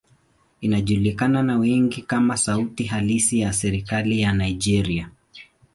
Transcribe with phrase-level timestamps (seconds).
[0.61, 5.09] Inajulikana na wengi kama sauti halisi ya serikali ya Nigeria.